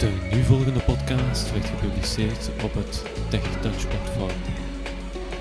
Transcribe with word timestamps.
De 0.00 0.12
nu 0.30 0.42
volgende 0.42 0.80
podcast 0.80 1.52
werd 1.52 1.64
gepubliceerd 1.64 2.50
op 2.62 2.74
het 2.74 3.02
TechTouch 3.28 3.88
platform. 3.88 4.36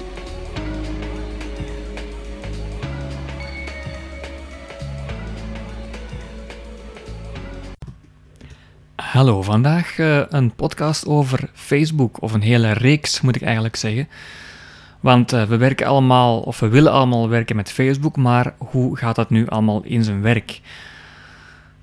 Hallo, 8.95 9.41
vandaag 9.41 9.99
eh, 9.99 10.21
een 10.29 10.55
podcast 10.55 11.07
over 11.07 11.49
Facebook, 11.53 12.21
of 12.21 12.33
een 12.33 12.41
hele 12.41 12.71
reeks 12.71 13.21
moet 13.21 13.35
ik 13.35 13.41
eigenlijk 13.41 13.75
zeggen. 13.75 14.07
Want 14.99 15.33
eh, 15.33 15.43
we 15.43 15.57
werken 15.57 15.87
allemaal, 15.87 16.39
of 16.39 16.59
we 16.59 16.67
willen 16.67 16.91
allemaal 16.91 17.29
werken 17.29 17.55
met 17.55 17.71
Facebook, 17.71 18.17
maar 18.17 18.53
hoe 18.57 18.97
gaat 18.97 19.15
dat 19.15 19.29
nu 19.29 19.47
allemaal 19.47 19.83
in 19.83 20.03
zijn 20.03 20.21
werk? 20.21 20.61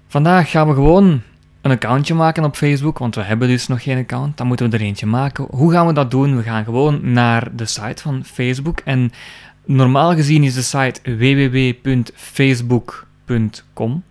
Vandaag 0.09 0.51
gaan 0.51 0.69
we 0.69 0.75
gewoon 0.75 1.23
een 1.61 1.71
accountje 1.71 2.15
maken 2.15 2.45
op 2.45 2.57
Facebook, 2.57 2.99
want 2.99 3.15
we 3.15 3.23
hebben 3.23 3.49
dus 3.49 3.67
nog 3.67 3.83
geen 3.83 3.99
account. 3.99 4.37
Dan 4.37 4.47
moeten 4.47 4.71
we 4.71 4.77
er 4.77 4.83
eentje 4.83 5.07
maken. 5.07 5.47
Hoe 5.51 5.73
gaan 5.73 5.87
we 5.87 5.93
dat 5.93 6.11
doen? 6.11 6.37
We 6.37 6.43
gaan 6.43 6.65
gewoon 6.65 7.13
naar 7.13 7.57
de 7.57 7.67
site 7.67 8.03
van 8.03 8.25
Facebook. 8.25 8.81
En 8.81 9.13
normaal 9.65 10.15
gezien 10.15 10.45
is 10.45 10.55
de 10.55 10.63
site 10.63 11.17
www.facebook.com. 11.17 14.03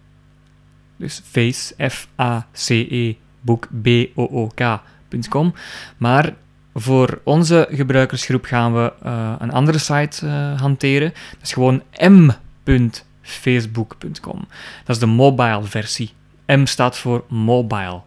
Dus 0.97 1.21
face, 1.25 1.89
F-A-C-E, 1.89 3.15
boek, 3.41 3.67
B-O-O-K.com. 3.81 5.53
Maar 5.97 6.33
voor 6.77 7.21
onze 7.23 7.67
gebruikersgroep 7.71 8.45
gaan 8.45 8.73
we 8.73 8.93
uh, 9.05 9.33
een 9.39 9.51
andere 9.51 9.77
site 9.77 10.25
uh, 10.25 10.59
hanteren. 10.59 11.13
Dat 11.31 11.41
is 11.41 11.53
gewoon 11.53 11.81
m.facebook.com. 11.97 14.47
Dat 14.85 14.95
is 14.95 14.99
de 14.99 15.05
mobile 15.05 15.63
versie. 15.63 16.11
M 16.45 16.65
staat 16.65 16.97
voor 16.97 17.23
mobile. 17.27 18.01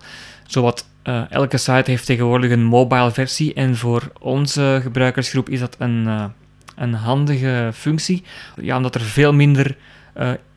Zowat 0.47 0.87
uh, 1.05 1.31
elke 1.31 1.57
site 1.57 1.91
heeft 1.91 2.07
tegenwoordig 2.07 2.51
een 2.51 2.65
mobile 2.65 3.11
versie. 3.11 3.55
En 3.55 3.77
voor 3.77 4.13
onze 4.21 4.81
gebruikersgroep 4.83 5.49
is 5.49 5.61
dat 5.61 5.77
een, 5.79 6.33
een 6.77 6.95
handige 6.95 7.71
functie. 7.75 8.23
Ja, 8.61 8.77
omdat 8.77 8.95
er 8.95 9.01
veel 9.01 9.33
minder 9.33 9.77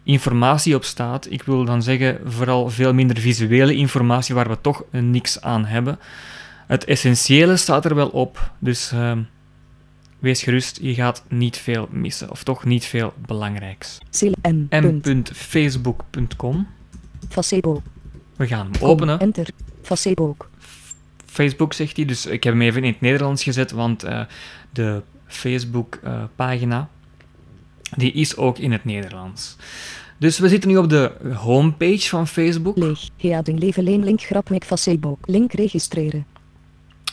informatie 0.04 0.76
op 0.76 0.84
staat. 0.84 1.32
Ik 1.32 1.44
wil 1.44 1.66
dan 1.66 1.84
zeggen 1.84 2.20
vooral 2.26 2.70
veel 2.70 2.94
minder 2.94 3.20
visuele 3.20 3.76
informatie 3.76 4.36
waar 4.36 4.50
we 4.50 4.62
toch 4.62 4.84
niks 4.92 5.42
aan 5.42 5.66
hebben. 5.66 6.00
Het 6.72 6.86
essentiële 6.86 7.58
staat 7.58 7.86
er 7.86 7.96
wel 7.96 8.08
op, 8.10 8.52
dus 8.60 8.92
uh, 8.94 9.18
wees 10.20 10.44
gerust, 10.44 10.80
je 10.82 10.94
gaat 10.94 11.24
niet 11.28 11.58
veel 11.58 11.88
missen, 11.90 12.30
of 12.30 12.44
toch 12.44 12.66
niet 12.66 12.86
veel 12.86 13.14
belangrijks. 13.26 13.98
m.facebook.com 14.70 16.68
Facebook. 17.30 17.82
We 18.36 18.48
gaan 18.48 18.70
hem 18.72 18.82
openen. 18.82 19.20
Enter. 19.20 19.48
Facebook. 19.82 20.50
Facebook 21.26 21.74
zegt 21.74 21.96
hij, 21.96 22.06
dus 22.06 22.26
ik 22.26 22.44
heb 22.44 22.54
hem 22.54 22.62
even 22.62 22.84
in 22.84 22.92
het 22.92 23.02
Nederlands 23.02 23.44
gezet, 23.44 23.72
want 23.72 24.06
uh, 24.06 24.22
de 24.72 25.02
Facebook-pagina 25.28 26.80
uh, 26.80 26.86
die 27.98 28.12
is 28.12 28.38
ook 28.38 28.58
in 28.58 28.72
het 28.72 28.86
Nederlands. 28.86 29.56
Dus 30.18 30.40
we 30.40 30.50
zitten 30.50 30.70
nu 30.70 30.78
op 30.78 30.90
de 30.90 31.12
homepage 31.34 32.10
van 32.10 32.28
Facebook. 32.28 32.78
Leeg. 32.78 33.10
Ja, 33.16 33.42
leven 33.46 33.84
link 33.84 34.22
grap 34.22 34.50
met 34.50 34.66
Facebook. 34.66 35.28
Link 35.28 35.54
registreren. 35.54 36.31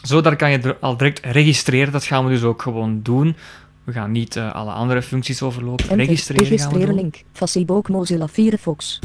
Zo, 0.02 0.20
daar 0.20 0.36
kan 0.36 0.50
je 0.50 0.76
al 0.80 0.96
direct 0.96 1.20
registreren. 1.24 1.92
Dat 1.92 2.04
gaan 2.04 2.24
we 2.24 2.30
dus 2.30 2.42
ook 2.42 2.62
gewoon 2.62 3.00
doen. 3.02 3.36
We 3.84 3.92
gaan 3.92 4.12
niet 4.12 4.36
uh, 4.36 4.54
alle 4.54 4.70
andere 4.70 5.02
functies 5.02 5.42
overlopen. 5.42 5.88
Enter, 5.88 6.06
registreren, 6.06 6.44
registreren 6.44 6.86
gaan 6.86 6.96
we 6.96 7.02
link. 7.02 7.22
Facebook 7.32 7.88
Mozilla 7.88 8.28
Firefox. 8.28 8.98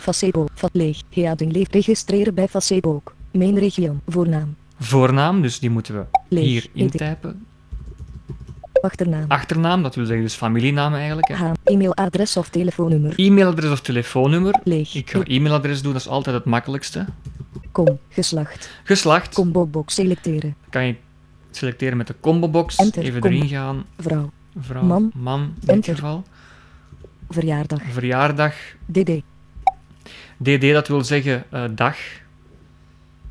Facebook. 0.00 0.48
Vat 0.54 0.70
leeg. 0.72 1.02
Ja, 1.08 1.34
leef. 1.38 1.66
Registreren 1.70 2.34
bij 2.34 2.48
Facebook. 2.48 3.14
Mijn 3.32 3.58
regio. 3.58 3.96
Voornaam. 4.06 4.56
Voornaam, 4.78 5.42
dus 5.42 5.58
die 5.58 5.70
moeten 5.70 5.94
we 5.94 6.04
leeg. 6.28 6.44
hier 6.44 6.66
intypen. 6.72 7.46
Achternaam. 8.80 9.24
Achternaam, 9.28 9.82
dat 9.82 9.94
wil 9.94 10.04
zeggen 10.04 10.24
dus 10.24 10.34
familienaam 10.34 10.94
eigenlijk. 10.94 11.28
Hè. 11.28 11.50
E-mailadres 11.64 12.36
of 12.36 12.48
telefoonnummer. 12.48 13.12
E-mailadres 13.16 13.70
of 13.70 13.80
telefoonnummer. 13.80 14.60
Leeg. 14.64 14.94
Ik 14.94 15.10
ga 15.10 15.22
e-mailadres 15.24 15.82
doen, 15.82 15.92
dat 15.92 16.00
is 16.00 16.08
altijd 16.08 16.36
het 16.36 16.44
makkelijkste. 16.44 17.04
Kom, 17.72 17.98
geslacht. 18.08 18.70
Geslacht. 18.84 19.34
Combo 19.34 19.66
box 19.66 19.94
selecteren. 19.94 20.56
Kan 20.70 20.86
je 20.86 20.96
selecteren 21.50 21.96
met 21.96 22.06
de 22.06 22.14
combo 22.20 22.48
box. 22.48 22.76
Enter, 22.76 23.02
Even 23.02 23.24
erin 23.24 23.48
gaan. 23.48 23.84
Vrouw. 23.98 24.30
Vrouw. 24.58 24.82
Man. 24.82 25.10
Man, 25.14 25.54
in 25.66 25.80
dit 25.80 25.84
geval. 25.84 26.24
Verjaardag. 27.28 27.82
Verjaardag. 27.90 28.54
DD. 28.86 29.22
DD, 30.36 30.72
dat 30.72 30.88
wil 30.88 31.04
zeggen 31.04 31.44
uh, 31.52 31.64
dag. 31.74 31.96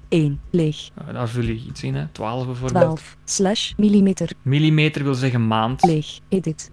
1. 0.07 0.39
Leeg. 0.49 0.89
Uh, 1.07 1.13
daar 1.13 1.29
vul 1.29 1.43
je 1.43 1.53
iets 1.67 1.83
in, 1.83 1.95
hè. 1.95 2.07
12 2.11 2.45
bijvoorbeeld. 2.45 2.83
12. 2.83 3.17
Slash 3.23 3.71
millimeter. 3.77 4.29
Millimeter 4.41 5.03
wil 5.03 5.13
zeggen 5.13 5.47
maand. 5.47 5.83
Leeg. 5.83 6.19
Edit. 6.29 6.71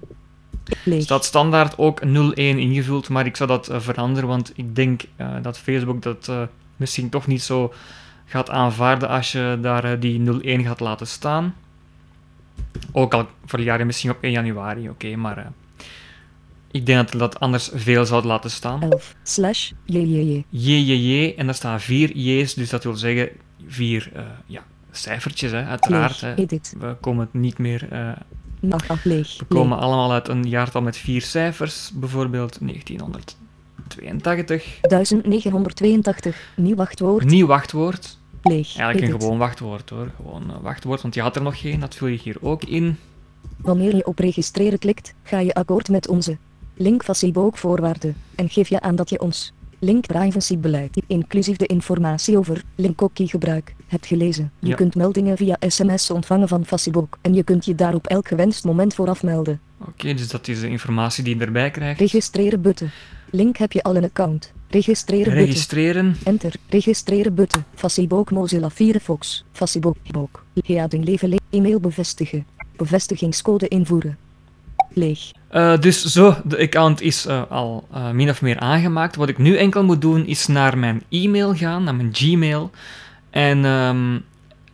Leeg. 0.84 1.02
staat 1.02 1.24
standaard 1.24 1.78
ook 1.78 2.00
01 2.00 2.34
ingevuld, 2.36 3.08
maar 3.08 3.26
ik 3.26 3.36
zou 3.36 3.48
dat 3.48 3.70
uh, 3.70 3.80
veranderen, 3.80 4.28
want 4.28 4.52
ik 4.54 4.74
denk 4.74 5.02
dat 5.42 5.58
Facebook 5.58 6.02
dat 6.02 6.30
misschien 6.76 7.08
toch 7.08 7.26
niet 7.26 7.42
zo 7.42 7.72
gaat 8.24 8.50
aanvaarden 8.50 9.08
als 9.08 9.32
je 9.32 9.58
daar 9.60 10.00
die 10.00 10.40
01 10.42 10.64
gaat 10.64 10.80
laten 10.80 11.06
staan. 11.06 11.54
Ook 12.92 13.14
al 13.14 13.28
verjaar 13.44 13.78
je 13.78 13.84
misschien 13.84 14.10
op 14.10 14.18
1 14.20 14.32
januari, 14.32 14.80
oké, 14.80 14.90
okay, 14.90 15.14
maar 15.14 15.52
ik 16.70 16.86
denk 16.86 16.98
dat 16.98 17.12
je 17.12 17.18
dat 17.18 17.40
anders 17.40 17.70
veel 17.74 18.06
zou 18.06 18.24
laten 18.24 18.50
staan. 18.50 18.82
11 18.82 19.14
slash 19.22 19.72
jjj. 19.84 20.44
Jjj, 20.48 21.34
en 21.36 21.46
daar 21.46 21.54
staan 21.54 21.80
vier 21.80 22.16
j's, 22.16 22.54
dus 22.54 22.70
dat 22.70 22.84
wil 22.84 22.94
zeggen 22.94 23.28
vier 23.66 24.12
ja, 24.46 24.62
cijfertjes, 24.90 25.50
hè, 25.50 25.64
uiteraard. 25.64 26.20
Hè. 26.20 26.34
We 26.78 26.96
komen 27.00 27.28
niet 27.32 27.58
meer 27.58 27.88
Mag 28.60 28.88
af 28.88 29.04
leeg. 29.04 29.38
we 29.38 29.44
komen 29.44 29.78
allemaal 29.78 30.12
uit 30.12 30.28
een 30.28 30.48
jaartal 30.48 30.82
met 30.82 30.96
vier 30.96 31.22
cijfers, 31.22 31.90
bijvoorbeeld 31.94 32.60
1982. 33.88 34.78
1982. 34.80 36.52
Nieuw 36.56 36.74
wachtwoord. 36.76 37.24
Nieuw 37.24 37.46
wachtwoord. 37.46 38.18
Leeg. 38.42 38.76
Eigenlijk 38.76 39.12
een 39.12 39.20
gewoon 39.20 39.38
wachtwoord 39.38 39.90
hoor. 39.90 40.10
Gewoon 40.16 40.50
een 40.50 40.62
wachtwoord, 40.62 41.02
want 41.02 41.14
je 41.14 41.20
had 41.20 41.36
er 41.36 41.42
nog 41.42 41.60
geen. 41.60 41.80
Dat 41.80 41.94
vul 41.94 42.08
je 42.08 42.18
hier 42.22 42.36
ook 42.40 42.64
in. 42.64 42.96
Wanneer 43.56 43.96
je 43.96 44.06
op 44.06 44.18
registreren 44.18 44.78
klikt, 44.78 45.14
ga 45.22 45.38
je 45.38 45.54
akkoord 45.54 45.88
met 45.88 46.08
onze 46.08 46.36
link 46.74 47.04
Facebook 47.04 47.56
voorwaarden 47.56 48.16
en 48.34 48.48
geef 48.48 48.68
je 48.68 48.80
aan 48.80 48.96
dat 48.96 49.10
je 49.10 49.20
ons 49.20 49.52
link 49.78 50.06
privacybeleid, 50.06 51.02
inclusief 51.06 51.56
de 51.56 51.66
informatie 51.66 52.38
over 52.38 52.62
linkcookie 52.74 53.28
gebruik, 53.28 53.74
hebt 53.86 54.06
gelezen. 54.06 54.52
Je 54.58 54.68
Ja. 54.68 54.74
kunt 54.74 54.94
meldingen 54.94 55.36
via 55.36 55.56
sms 55.68 56.10
ontvangen 56.10 56.48
van 56.48 56.64
Facebook 56.66 57.18
en 57.20 57.34
je 57.34 57.42
kunt 57.42 57.64
je 57.64 57.74
daar 57.74 57.94
op 57.94 58.06
elk 58.06 58.28
gewenst 58.28 58.64
moment 58.64 58.94
vooraf 58.94 59.22
melden. 59.22 59.60
Oké, 59.88 60.14
dus 60.14 60.28
dat 60.28 60.48
is 60.48 60.60
de 60.60 60.68
informatie 60.68 61.24
die 61.24 61.38
je 61.38 61.44
erbij 61.44 61.70
krijgt. 61.70 62.00
Registreren 62.00 62.60
button. 62.60 62.90
Link 63.30 63.56
heb 63.56 63.72
je 63.72 63.82
al 63.82 63.96
een 63.96 64.04
account. 64.04 64.52
Registreren 64.68 65.24
button. 65.24 65.44
Registreren. 65.46 66.16
Enter. 66.24 66.52
Registreren 66.68 67.34
button. 67.34 67.64
Facebook 67.74 68.30
Mozilla 68.30 68.70
Firefox. 68.70 69.44
Facebook. 69.52 69.96
Bok. 70.10 70.44
Ja, 70.52 70.86
ding 70.86 71.04
leven. 71.04 71.28
le- 71.28 71.36
E-mail 71.50 71.80
bevestigen. 71.80 72.46
Bevestigingscode 72.76 73.68
invoeren. 73.68 74.18
Leeg. 74.92 75.30
Eh, 75.48 75.78
dus 75.78 76.04
zo, 76.04 76.36
de 76.44 76.58
account 76.58 77.00
is 77.00 77.26
eh, 77.26 77.42
al 77.48 77.86
eh, 77.92 78.10
min 78.10 78.28
of 78.30 78.42
meer 78.42 78.58
aangemaakt. 78.58 79.16
Wat 79.16 79.28
ik 79.28 79.38
nu 79.38 79.56
enkel 79.56 79.84
moet 79.84 80.00
doen, 80.00 80.26
is 80.26 80.46
naar 80.46 80.78
mijn 80.78 81.02
e-mail 81.10 81.54
gaan, 81.54 81.84
naar 81.84 81.94
mijn 81.94 82.10
Gmail. 82.14 82.70
En 83.30 83.64
ehm, 83.64 84.18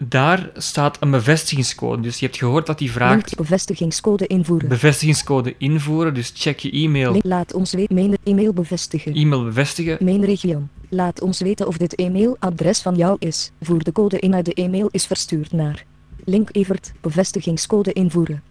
daar 0.08 0.50
staat 0.56 0.96
een 1.00 1.10
bevestigingscode. 1.10 2.02
Dus 2.02 2.18
je 2.18 2.26
hebt 2.26 2.38
gehoord 2.38 2.66
dat 2.66 2.78
die 2.78 2.92
vraagt 2.92 3.14
Link 3.14 3.36
bevestigingscode 3.36 4.26
invoeren. 4.26 4.68
bevestigingscode 4.68 5.54
invoeren. 5.58 6.14
Dus 6.14 6.32
check 6.34 6.58
je 6.58 6.70
e-mail, 6.70 7.12
Link 7.12 7.24
laat 7.24 7.54
ons 7.54 7.72
weten. 7.72 7.94
Mijn 7.94 8.16
e-mail 8.24 8.52
bevestigen. 8.52 9.14
e-mail 9.14 9.44
bevestigen. 9.44 9.96
Mijn 10.00 10.24
regio. 10.24 10.62
Laat 10.88 11.20
ons 11.20 11.40
weten 11.40 11.66
of 11.66 11.76
dit 11.76 11.94
e-mailadres 11.94 12.80
van 12.80 12.94
jou 12.94 13.16
is. 13.18 13.50
Voer 13.60 13.82
de 13.82 13.92
code 13.92 14.18
in 14.18 14.34
uit 14.34 14.44
de 14.44 14.54
e-mail 14.54 14.88
is 14.90 15.06
verstuurd 15.06 15.52
naar. 15.52 15.84
Link 16.24 16.48
Evert. 16.52 16.92
Bevestigingscode 17.00 17.92
invoeren. 17.92 18.42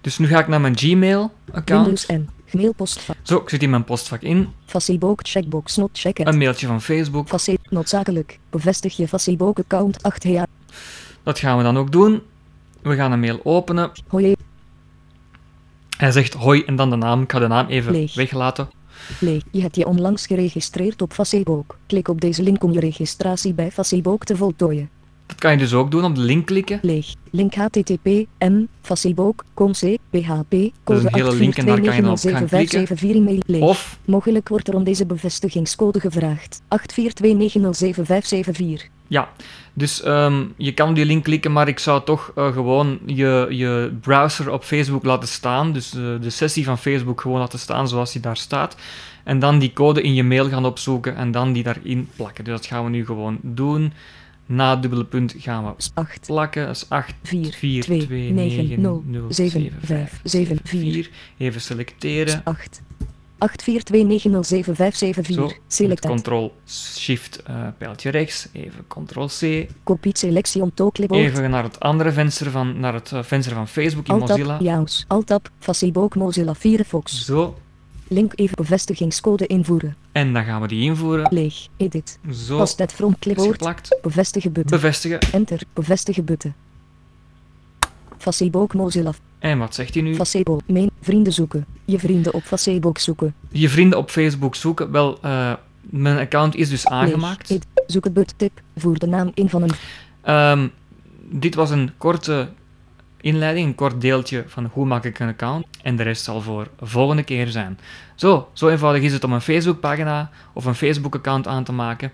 Dus 0.00 0.18
nu 0.18 0.26
ga 0.26 0.38
ik 0.38 0.48
naar 0.48 0.60
mijn 0.60 0.78
Gmail-account. 0.78 2.06
Windows. 2.06 2.34
Mailpostvak. 2.52 3.16
Zo, 3.22 3.36
ik 3.36 3.48
zit 3.48 3.62
in 3.62 3.70
mijn 3.70 3.84
postvak 3.84 4.20
in. 4.22 4.48
Facebook 4.66 5.20
checkbox 5.22 5.76
not 5.76 5.90
checked. 5.92 6.26
Een 6.26 6.38
mailtje 6.38 6.66
van 6.66 6.82
Facebook. 6.82 7.28
Facebook 7.28 7.70
noodzakelijk. 7.70 8.38
Bevestig 8.50 8.96
je 8.96 9.08
Facebook 9.08 9.58
account 9.58 10.02
8 10.02 10.22
jaar. 10.24 10.46
Dat 11.22 11.38
gaan 11.38 11.56
we 11.56 11.62
dan 11.62 11.76
ook 11.76 11.92
doen. 11.92 12.22
We 12.82 12.94
gaan 12.94 13.12
een 13.12 13.20
mail 13.20 13.40
openen. 13.42 13.90
Hoi. 14.08 14.34
Hij 15.96 16.10
zegt 16.10 16.34
hoi 16.34 16.62
en 16.62 16.76
dan 16.76 16.90
de 16.90 16.96
naam. 16.96 17.22
Ik 17.22 17.32
ga 17.32 17.38
de 17.38 17.46
naam 17.46 17.66
even 17.66 17.92
Leeg. 17.92 18.14
weglaten. 18.14 18.68
Leeg. 19.20 19.42
Je 19.50 19.60
hebt 19.60 19.76
je 19.76 19.86
onlangs 19.86 20.26
geregistreerd 20.26 21.02
op 21.02 21.12
Facebook. 21.12 21.78
Klik 21.86 22.08
op 22.08 22.20
deze 22.20 22.42
link 22.42 22.64
om 22.64 22.72
je 22.72 22.80
registratie 22.80 23.54
bij 23.54 23.70
Facebook 23.70 24.24
te 24.24 24.36
voltooien. 24.36 24.90
Dat 25.26 25.38
kan 25.38 25.50
je 25.50 25.58
dus 25.58 25.74
ook 25.74 25.90
doen, 25.90 26.04
op 26.04 26.14
de 26.14 26.20
link 26.20 26.46
klikken. 26.46 26.78
Leeg. 26.82 27.14
Link 27.30 27.54
http 27.54 28.06
m 28.38 28.64
facebook 28.82 29.44
com 29.54 29.72
c 29.72 29.96
php 30.10 30.50
Dat 30.50 30.60
is 30.60 30.72
code 30.84 31.00
een 31.00 31.14
hele 31.14 31.34
link 31.34 31.56
en 31.56 31.66
daar 31.66 31.80
kan 31.80 31.94
je 31.94 32.02
dan 32.02 32.10
op 32.10 32.18
gaan 32.18 32.46
klikken. 32.46 32.86
842907574 32.86 32.90
e-mail 33.00 33.40
leeg. 33.46 33.60
Of, 33.60 33.98
Mogelijk 34.04 34.48
wordt 34.48 34.68
er 34.68 34.74
om 34.74 34.84
deze 34.84 35.06
bevestigingscode 35.06 36.00
gevraagd. 36.00 36.60
842907574. 36.60 36.66
ja, 39.06 39.28
dus 39.72 40.02
ehm, 40.02 40.44
je 40.56 40.72
kan 40.72 40.88
op 40.88 40.94
die 40.94 41.04
link 41.04 41.24
klikken, 41.24 41.52
maar 41.52 41.68
ik 41.68 41.78
zou 41.78 42.04
toch 42.04 42.32
eh, 42.34 42.52
gewoon 42.52 42.98
je, 43.06 43.46
je 43.50 43.92
browser 44.00 44.50
op 44.52 44.64
Facebook 44.64 45.04
laten 45.04 45.28
staan. 45.28 45.72
Dus 45.72 45.94
eh, 45.94 46.00
de 46.20 46.30
sessie 46.30 46.64
van 46.64 46.78
Facebook 46.78 47.20
gewoon 47.20 47.38
laten 47.38 47.58
staan 47.58 47.88
zoals 47.88 48.12
die 48.12 48.20
daar 48.20 48.36
staat. 48.36 48.76
En 49.24 49.38
dan 49.38 49.58
die 49.58 49.72
code 49.72 50.02
in 50.02 50.14
je 50.14 50.24
mail 50.24 50.48
gaan 50.48 50.64
opzoeken 50.64 51.16
en 51.16 51.30
dan 51.30 51.52
die 51.52 51.62
daarin 51.62 52.08
plakken. 52.16 52.44
Dus 52.44 52.54
dat 52.54 52.66
gaan 52.66 52.84
we 52.84 52.90
nu 52.90 53.04
gewoon 53.04 53.38
doen. 53.42 53.92
Na 54.46 54.70
het 54.70 54.82
dubbele 54.82 55.04
punt 55.04 55.34
gaan 55.38 55.64
we 55.64 55.72
8 55.94 56.26
plakken. 56.26 56.66
Dat 56.66 56.76
is 56.76 56.88
8, 56.88 57.14
4 57.22 57.52
4, 57.52 57.82
2 57.82 58.06
2, 58.06 58.30
9 58.30 58.56
9, 58.56 58.80
0 58.80 59.02
0, 59.06 59.26
7 59.28 59.60
7, 59.60 59.78
5 59.80 60.08
5, 60.08 60.20
7 60.22 60.58
4 60.64 60.92
4. 60.92 61.10
Even 61.36 61.60
selecteren. 61.60 62.40
8 62.44 62.82
842907574. 63.36 63.38
Zo, 65.26 65.42
met 65.42 65.60
Select 65.68 66.06
uit. 66.06 66.20
Ctrl-Shift 66.22 67.42
eh, 67.42 67.66
pijltje 67.78 68.10
rechts. 68.10 68.48
Even 68.52 68.84
Ctrl-C. 68.88 69.68
Kopie 69.82 70.16
selectie 70.16 70.62
om. 70.62 70.72
Even 71.08 71.50
naar 71.50 71.62
het 71.62 71.80
andere 71.80 72.12
venster 72.12 72.50
van, 72.50 72.80
naar 72.80 72.94
het 72.94 73.12
eh, 73.12 73.22
venster 73.22 73.54
van 73.54 73.68
Facebook 73.68 74.08
in 74.08 74.18
Mozilla. 74.18 74.84
Alt-tab, 75.06 75.48
Facebook 75.58 76.14
Mozilla 76.14 76.54
Firefox. 76.54 77.24
Zo. 77.24 77.56
Link 78.08 78.32
even 78.34 78.56
bevestigingscode 78.56 79.46
invoeren. 79.46 79.96
En 80.12 80.32
dan 80.32 80.44
gaan 80.44 80.60
we 80.60 80.68
die 80.68 80.82
invoeren. 80.82 81.26
Leeg, 81.30 81.66
edit. 81.76 82.18
Zo. 82.32 82.66
Net 82.76 82.92
from 82.92 83.10
Is 83.10 83.16
clipboard. 83.18 83.50
geplakt. 83.50 83.98
Bevestigen 84.02 84.52
button. 84.52 84.70
Bevestigen. 84.70 85.18
Enter, 85.32 85.60
bevestigen 85.72 86.24
button. 86.24 86.54
Facebook 88.18 88.74
Mozilla, 88.74 89.12
En 89.38 89.58
wat 89.58 89.74
zegt 89.74 89.94
hij 89.94 90.02
nu? 90.02 90.14
Facebook, 90.14 90.60
main, 90.66 90.90
vrienden 91.00 91.32
zoeken. 91.32 91.66
Je 91.84 91.98
vrienden 91.98 92.34
op 92.34 92.42
Facebook 92.42 92.98
zoeken. 92.98 93.34
Je 93.50 93.68
vrienden 93.68 93.98
op 93.98 94.10
Facebook 94.10 94.54
zoeken. 94.54 94.90
Wel, 94.90 95.18
eh, 95.22 95.52
mijn 95.80 96.18
account 96.18 96.54
is 96.54 96.68
dus 96.68 96.86
aangemaakt. 96.86 97.48
Leeg, 97.50 97.58
edit, 97.58 97.84
zoek 97.92 98.04
het 98.04 98.12
but 98.12 98.34
tip. 98.36 98.60
Voer 98.76 98.98
de 98.98 99.06
naam 99.06 99.30
in 99.34 99.48
van 99.48 99.62
een 99.62 99.70
Ehm, 100.22 100.68
dit 101.30 101.54
was 101.54 101.70
een 101.70 101.90
korte 101.96 102.48
inleiding, 103.20 103.66
een 103.66 103.74
kort 103.74 104.00
deeltje 104.00 104.44
van 104.46 104.70
hoe 104.72 104.86
maak 104.86 105.04
ik 105.04 105.18
een 105.18 105.28
account. 105.28 105.66
En 105.82 105.96
de 105.96 106.02
rest 106.02 106.24
zal 106.24 106.40
voor 106.40 106.68
volgende 106.80 107.22
keer 107.22 107.48
zijn. 107.48 107.78
Zo, 108.14 108.48
zo 108.52 108.68
eenvoudig 108.68 109.02
is 109.02 109.12
het 109.12 109.24
om 109.24 109.32
een 109.32 109.40
Facebookpagina 109.40 110.30
of 110.52 110.64
een 110.64 110.74
Facebook-account 110.74 111.46
aan 111.46 111.64
te 111.64 111.72
maken. 111.72 112.12